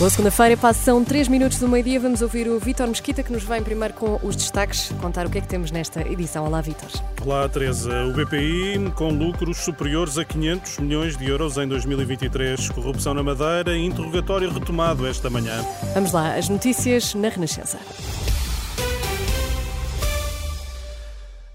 Boa 0.00 0.08
segunda-feira, 0.08 0.56
passam 0.56 1.04
3 1.04 1.28
minutos 1.28 1.58
do 1.58 1.68
meio-dia. 1.68 2.00
Vamos 2.00 2.22
ouvir 2.22 2.48
o 2.48 2.58
Vítor 2.58 2.88
Mesquita, 2.88 3.22
que 3.22 3.30
nos 3.30 3.42
vem 3.42 3.62
primeiro 3.62 3.92
com 3.92 4.18
os 4.22 4.34
destaques, 4.34 4.90
contar 4.98 5.26
o 5.26 5.30
que 5.30 5.36
é 5.36 5.40
que 5.42 5.46
temos 5.46 5.70
nesta 5.70 6.00
edição. 6.00 6.46
Olá, 6.46 6.62
Vítor. 6.62 6.88
Olá, 7.22 7.46
Teresa. 7.46 8.06
O 8.06 8.14
BPI 8.14 8.92
com 8.94 9.10
lucros 9.10 9.58
superiores 9.58 10.16
a 10.16 10.24
500 10.24 10.78
milhões 10.78 11.18
de 11.18 11.28
euros 11.28 11.58
em 11.58 11.68
2023. 11.68 12.70
Corrupção 12.70 13.12
na 13.12 13.22
Madeira, 13.22 13.76
interrogatório 13.76 14.50
retomado 14.50 15.06
esta 15.06 15.28
manhã. 15.28 15.62
Vamos 15.92 16.12
lá, 16.12 16.34
as 16.34 16.48
notícias 16.48 17.14
na 17.14 17.28
Renascença. 17.28 17.78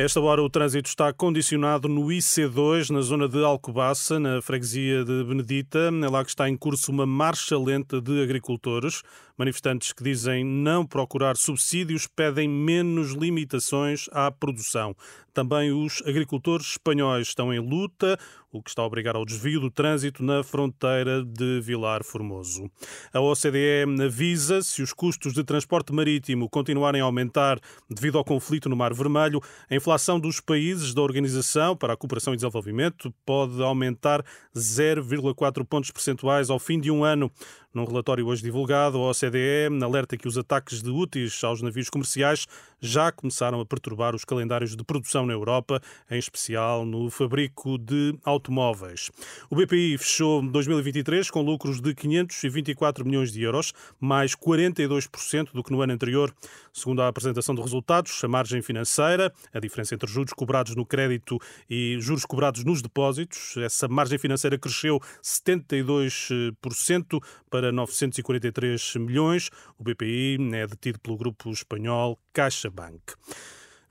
Esta 0.00 0.18
hora 0.18 0.42
o 0.42 0.48
trânsito 0.48 0.88
está 0.88 1.12
condicionado 1.12 1.86
no 1.86 2.06
IC2, 2.06 2.88
na 2.88 3.02
zona 3.02 3.28
de 3.28 3.44
Alcobaça, 3.44 4.18
na 4.18 4.40
freguesia 4.40 5.04
de 5.04 5.24
Benedita. 5.24 5.78
É 5.78 6.08
lá 6.08 6.24
que 6.24 6.30
está 6.30 6.48
em 6.48 6.56
curso 6.56 6.90
uma 6.90 7.04
marcha 7.04 7.58
lenta 7.58 8.00
de 8.00 8.22
agricultores. 8.22 9.02
Manifestantes 9.40 9.94
que 9.94 10.04
dizem 10.04 10.44
não 10.44 10.84
procurar 10.84 11.34
subsídios 11.34 12.06
pedem 12.06 12.46
menos 12.46 13.12
limitações 13.12 14.06
à 14.12 14.30
produção. 14.30 14.94
Também 15.32 15.72
os 15.72 16.02
agricultores 16.06 16.72
espanhóis 16.72 17.28
estão 17.28 17.50
em 17.54 17.58
luta, 17.58 18.18
o 18.52 18.62
que 18.62 18.68
está 18.68 18.82
a 18.82 18.84
obrigar 18.84 19.14
ao 19.14 19.24
desvio 19.24 19.60
do 19.60 19.70
trânsito 19.70 20.22
na 20.22 20.42
fronteira 20.42 21.24
de 21.24 21.60
Vilar 21.60 22.02
Formoso. 22.04 22.68
A 23.14 23.20
OCDE 23.20 23.84
avisa 24.04 24.60
se 24.60 24.82
os 24.82 24.92
custos 24.92 25.32
de 25.32 25.44
transporte 25.44 25.92
marítimo 25.92 26.50
continuarem 26.50 27.00
a 27.00 27.04
aumentar 27.04 27.60
devido 27.88 28.18
ao 28.18 28.24
conflito 28.24 28.68
no 28.68 28.76
Mar 28.76 28.92
Vermelho, 28.92 29.40
a 29.70 29.74
inflação 29.74 30.18
dos 30.18 30.40
países 30.40 30.92
da 30.92 31.00
Organização 31.00 31.76
para 31.76 31.92
a 31.94 31.96
Cooperação 31.96 32.34
e 32.34 32.36
Desenvolvimento 32.36 33.14
pode 33.24 33.62
aumentar 33.62 34.22
0,4 34.54 35.64
pontos 35.64 35.90
percentuais 35.92 36.50
ao 36.50 36.58
fim 36.58 36.80
de 36.80 36.90
um 36.90 37.04
ano. 37.04 37.30
Num 37.72 37.84
relatório 37.84 38.26
hoje 38.26 38.42
divulgado, 38.42 38.98
a 38.98 39.10
OCDE 39.10 39.68
alerta 39.84 40.16
que 40.16 40.26
os 40.26 40.36
ataques 40.36 40.82
de 40.82 40.90
úteis 40.90 41.44
aos 41.44 41.62
navios 41.62 41.88
comerciais 41.88 42.48
já 42.80 43.12
começaram 43.12 43.60
a 43.60 43.66
perturbar 43.66 44.16
os 44.16 44.24
calendários 44.24 44.74
de 44.74 44.82
produção 44.82 45.24
na 45.24 45.34
Europa, 45.34 45.80
em 46.10 46.18
especial 46.18 46.84
no 46.84 47.08
fabrico 47.10 47.78
de 47.78 48.18
automóveis. 48.24 49.08
O 49.48 49.54
BPI 49.54 49.96
fechou 49.98 50.42
2023 50.42 51.30
com 51.30 51.42
lucros 51.42 51.80
de 51.80 51.94
524 51.94 53.04
milhões 53.04 53.30
de 53.30 53.40
euros, 53.40 53.72
mais 54.00 54.34
42% 54.34 55.52
do 55.52 55.62
que 55.62 55.70
no 55.70 55.80
ano 55.80 55.92
anterior. 55.92 56.34
Segundo 56.72 57.02
a 57.02 57.08
apresentação 57.08 57.54
de 57.54 57.60
resultados, 57.60 58.24
a 58.24 58.28
margem 58.28 58.62
financeira, 58.62 59.32
a 59.54 59.60
diferença 59.60 59.94
entre 59.94 60.10
juros 60.10 60.32
cobrados 60.32 60.74
no 60.74 60.84
crédito 60.84 61.38
e 61.68 61.98
juros 62.00 62.24
cobrados 62.24 62.64
nos 62.64 62.82
depósitos, 62.82 63.56
essa 63.58 63.86
margem 63.86 64.18
financeira 64.18 64.58
cresceu 64.58 64.98
72% 65.22 67.22
para 67.50 67.59
para 67.60 67.70
943 67.70 68.94
milhões. 68.96 69.50
O 69.78 69.84
BPI 69.84 70.38
é 70.54 70.66
detido 70.66 70.98
pelo 70.98 71.18
grupo 71.18 71.50
espanhol 71.50 72.18
CaixaBank. 72.32 72.98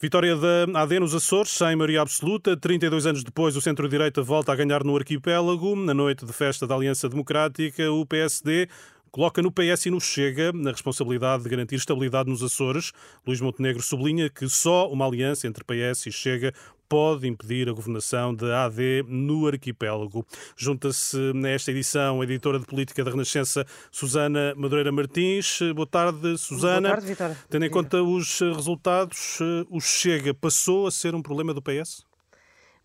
Vitória 0.00 0.34
da 0.36 0.80
AD 0.82 1.00
nos 1.00 1.14
Açores, 1.14 1.50
sem 1.50 1.76
maioria 1.76 2.00
absoluta. 2.00 2.56
32 2.56 3.04
anos 3.04 3.22
depois, 3.22 3.56
o 3.56 3.60
centro-direita 3.60 4.22
volta 4.22 4.52
a 4.52 4.56
ganhar 4.56 4.82
no 4.84 4.96
arquipélago. 4.96 5.76
Na 5.76 5.92
noite 5.92 6.24
de 6.24 6.32
festa 6.32 6.66
da 6.66 6.74
Aliança 6.74 7.10
Democrática, 7.10 7.92
o 7.92 8.06
PSD 8.06 8.68
coloca 9.10 9.42
no 9.42 9.52
PS 9.52 9.86
e 9.86 9.90
no 9.90 10.00
Chega 10.00 10.52
na 10.52 10.70
responsabilidade 10.70 11.42
de 11.42 11.50
garantir 11.50 11.74
estabilidade 11.74 12.30
nos 12.30 12.42
Açores. 12.42 12.92
Luís 13.26 13.40
Montenegro 13.40 13.82
sublinha 13.82 14.30
que 14.30 14.48
só 14.48 14.90
uma 14.90 15.06
aliança 15.06 15.46
entre 15.46 15.64
PS 15.64 16.06
e 16.06 16.12
Chega 16.12 16.54
pode 16.88 17.28
impedir 17.28 17.68
a 17.68 17.72
governação 17.72 18.34
da 18.34 18.64
AD 18.64 19.04
no 19.06 19.46
arquipélago. 19.46 20.24
Junta-se 20.56 21.32
nesta 21.34 21.70
edição 21.70 22.20
a 22.20 22.24
editora 22.24 22.58
de 22.58 22.64
política 22.64 23.04
da 23.04 23.10
Renascença, 23.10 23.66
Susana 23.90 24.54
Madureira 24.56 24.90
Martins. 24.90 25.58
Boa 25.74 25.86
tarde, 25.86 26.38
Susana. 26.38 26.88
Boa 26.88 26.94
tarde, 26.94 27.06
Vitor. 27.06 27.36
Tendo 27.50 27.64
em 27.64 27.70
conta 27.70 28.02
os 28.02 28.40
resultados, 28.40 29.38
o 29.68 29.80
Chega 29.80 30.32
passou 30.32 30.86
a 30.86 30.90
ser 30.90 31.14
um 31.14 31.22
problema 31.22 31.52
do 31.52 31.60
PS? 31.60 32.06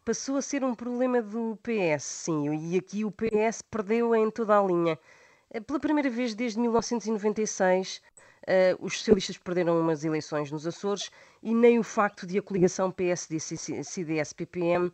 Passou 0.03 0.35
a 0.35 0.41
ser 0.41 0.63
um 0.65 0.75
problema 0.75 1.21
do 1.21 1.57
PS, 1.63 2.03
sim, 2.03 2.71
e 2.71 2.77
aqui 2.77 3.05
o 3.05 3.11
PS 3.11 3.61
perdeu 3.61 4.13
em 4.13 4.29
toda 4.29 4.59
a 4.59 4.61
linha. 4.61 4.99
Pela 5.65 5.79
primeira 5.79 6.09
vez 6.09 6.35
desde 6.35 6.59
1996, 6.59 8.01
Uh, 8.01 8.12
os 8.79 8.97
socialistas 8.97 9.37
perderam 9.37 9.79
umas 9.79 10.03
eleições 10.03 10.51
nos 10.51 10.67
Açores 10.67 11.09
e 11.41 11.53
nem 11.53 11.79
o 11.79 11.83
facto 11.83 12.27
de 12.27 12.37
a 12.37 12.41
coligação 12.41 12.91
PSD-CDS-PPM 12.91 14.91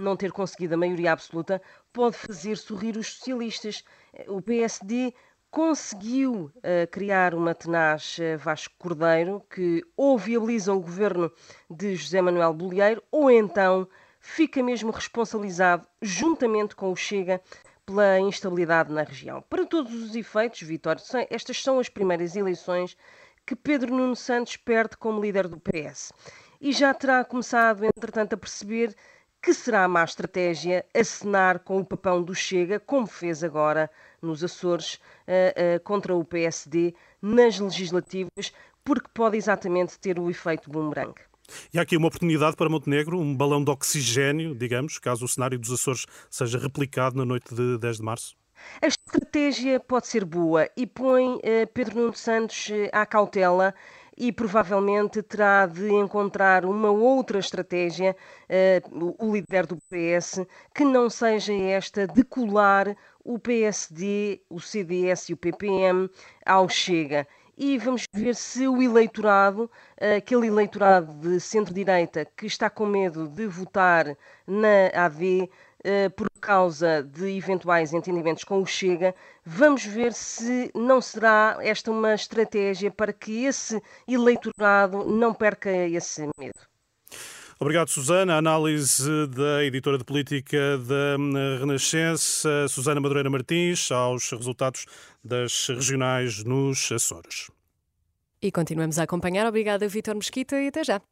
não 0.00 0.16
ter 0.16 0.32
conseguido 0.32 0.74
a 0.74 0.78
maioria 0.78 1.12
absoluta 1.12 1.60
pode 1.92 2.16
fazer 2.16 2.56
sorrir 2.56 2.96
os 2.96 3.14
socialistas. 3.14 3.84
O 4.26 4.40
PSD 4.40 5.14
conseguiu 5.50 6.50
uh, 6.56 6.90
criar 6.90 7.34
uma 7.34 7.54
tenaz 7.54 8.16
uh, 8.18 8.38
Vasco 8.38 8.74
Cordeiro 8.78 9.42
que 9.50 9.84
ou 9.96 10.16
viabiliza 10.16 10.72
o 10.72 10.80
governo 10.80 11.30
de 11.68 11.96
José 11.96 12.22
Manuel 12.22 12.54
Bolieiro 12.54 13.02
ou 13.10 13.30
então 13.30 13.86
fica 14.20 14.62
mesmo 14.62 14.90
responsabilizado, 14.90 15.86
juntamente 16.00 16.76
com 16.76 16.92
o 16.92 16.96
Chega, 16.96 17.40
pela 17.90 18.20
instabilidade 18.20 18.92
na 18.92 19.02
região. 19.02 19.42
Para 19.42 19.66
todos 19.66 19.92
os 19.92 20.14
efeitos, 20.14 20.62
Vitória, 20.62 21.02
estas 21.28 21.60
são 21.60 21.80
as 21.80 21.88
primeiras 21.88 22.36
eleições 22.36 22.96
que 23.44 23.56
Pedro 23.56 23.92
Nuno 23.92 24.14
Santos 24.14 24.56
perde 24.56 24.96
como 24.96 25.20
líder 25.20 25.48
do 25.48 25.58
PS. 25.58 26.12
E 26.60 26.72
já 26.72 26.94
terá 26.94 27.24
começado, 27.24 27.84
entretanto, 27.84 28.34
a 28.34 28.36
perceber 28.36 28.94
que 29.42 29.52
será 29.52 29.82
a 29.82 29.88
má 29.88 30.04
estratégia 30.04 30.86
acenar 30.94 31.58
com 31.60 31.80
o 31.80 31.84
papão 31.84 32.22
do 32.22 32.32
Chega, 32.32 32.78
como 32.78 33.08
fez 33.08 33.42
agora 33.42 33.90
nos 34.22 34.44
Açores, 34.44 34.94
uh, 34.94 35.76
uh, 35.76 35.80
contra 35.82 36.14
o 36.14 36.24
PSD 36.24 36.94
nas 37.20 37.58
legislativas, 37.58 38.52
porque 38.84 39.08
pode 39.12 39.36
exatamente 39.36 39.98
ter 39.98 40.16
o 40.16 40.30
efeito 40.30 40.70
boomerang. 40.70 41.14
E 41.72 41.78
há 41.78 41.82
aqui 41.82 41.96
uma 41.96 42.08
oportunidade 42.08 42.56
para 42.56 42.68
Montenegro, 42.68 43.18
um 43.18 43.36
balão 43.36 43.62
de 43.62 43.70
oxigênio, 43.70 44.54
digamos, 44.54 44.98
caso 44.98 45.24
o 45.24 45.28
cenário 45.28 45.58
dos 45.58 45.70
Açores 45.70 46.06
seja 46.30 46.58
replicado 46.58 47.16
na 47.16 47.24
noite 47.24 47.54
de 47.54 47.78
10 47.78 47.96
de 47.98 48.02
março? 48.02 48.36
A 48.82 48.86
estratégia 48.86 49.80
pode 49.80 50.06
ser 50.06 50.24
boa 50.24 50.68
e 50.76 50.86
põe 50.86 51.36
uh, 51.36 51.40
Pedro 51.72 52.00
Nuno 52.00 52.14
Santos 52.14 52.68
uh, 52.68 52.88
à 52.92 53.06
cautela 53.06 53.74
e 54.16 54.30
provavelmente 54.30 55.22
terá 55.22 55.66
de 55.66 55.90
encontrar 55.90 56.66
uma 56.66 56.90
outra 56.90 57.38
estratégia, 57.38 58.14
uh, 58.50 59.16
o 59.18 59.32
líder 59.32 59.66
do 59.66 59.78
PS, 59.88 60.46
que 60.74 60.84
não 60.84 61.08
seja 61.08 61.54
esta 61.54 62.06
de 62.06 62.22
colar 62.22 62.94
o 63.24 63.38
PSD, 63.38 64.42
o 64.48 64.60
CDS 64.60 65.30
e 65.30 65.32
o 65.32 65.36
PPM 65.36 66.10
ao 66.44 66.68
Chega 66.68 67.26
e 67.60 67.76
vamos 67.76 68.04
ver 68.14 68.34
se 68.34 68.66
o 68.66 68.80
eleitorado, 68.80 69.70
aquele 70.16 70.46
eleitorado 70.46 71.12
de 71.12 71.38
centro-direita 71.38 72.24
que 72.24 72.46
está 72.46 72.70
com 72.70 72.86
medo 72.86 73.28
de 73.28 73.46
votar 73.46 74.16
na 74.46 74.86
AD 74.94 75.50
eh, 75.84 76.08
por 76.08 76.30
causa 76.40 77.02
de 77.02 77.36
eventuais 77.36 77.92
entendimentos 77.92 78.44
com 78.44 78.62
o 78.62 78.66
Chega, 78.66 79.14
vamos 79.44 79.84
ver 79.84 80.14
se 80.14 80.70
não 80.74 81.02
será 81.02 81.58
esta 81.60 81.90
uma 81.90 82.14
estratégia 82.14 82.90
para 82.90 83.12
que 83.12 83.44
esse 83.44 83.78
eleitorado 84.08 85.04
não 85.04 85.34
perca 85.34 85.70
esse 85.70 86.30
medo. 86.38 86.60
Obrigado, 87.62 87.90
Susana. 87.90 88.36
A 88.36 88.38
análise 88.38 89.26
da 89.26 89.62
editora 89.62 89.98
de 89.98 90.04
política 90.04 90.78
da 90.78 91.18
Renascença, 91.58 92.66
Susana 92.70 93.02
Madureira 93.02 93.28
Martins, 93.28 93.92
aos 93.92 94.30
resultados 94.30 94.86
das 95.22 95.68
regionais 95.68 96.42
nos 96.42 96.90
Açores. 96.90 97.50
E 98.40 98.50
continuamos 98.50 98.98
a 98.98 99.02
acompanhar. 99.02 99.46
Obrigada, 99.46 99.86
Vítor 99.86 100.14
Mesquita, 100.14 100.58
e 100.58 100.68
até 100.68 100.82
já. 100.82 101.02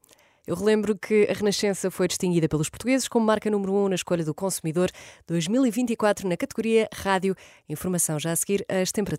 Eu 0.46 0.56
relembro 0.56 0.96
que 0.96 1.28
a 1.31 1.34
Renascença 1.34 1.90
foi 1.90 2.08
distinguida 2.08 2.49
pelos 2.49 2.70
portugueses 2.70 3.06
como 3.06 3.26
marca 3.26 3.50
número 3.50 3.70
1 3.75 3.84
um 3.84 3.88
na 3.90 3.96
escolha 3.96 4.25
do 4.25 4.32
consumidor 4.32 4.90
2024 5.26 6.26
na 6.26 6.38
categoria 6.38 6.88
Rádio. 6.90 7.37
Informação 7.69 8.19
já 8.19 8.32
a 8.32 8.37
seguir 8.37 8.64
às 8.67 8.90
temperaturas. 8.90 9.17